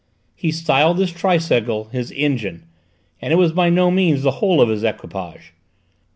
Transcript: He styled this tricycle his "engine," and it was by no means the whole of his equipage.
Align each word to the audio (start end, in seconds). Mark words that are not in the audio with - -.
He 0.35 0.51
styled 0.51 0.97
this 0.97 1.11
tricycle 1.11 1.83
his 1.91 2.11
"engine," 2.13 2.63
and 3.21 3.31
it 3.31 3.35
was 3.35 3.51
by 3.51 3.69
no 3.69 3.91
means 3.91 4.23
the 4.23 4.31
whole 4.41 4.59
of 4.59 4.69
his 4.69 4.83
equipage. 4.83 5.53